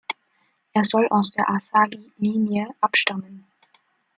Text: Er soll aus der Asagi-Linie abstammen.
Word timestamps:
Er 0.73 0.83
soll 0.83 1.07
aus 1.11 1.29
der 1.29 1.47
Asagi-Linie 1.47 2.69
abstammen. 2.81 3.45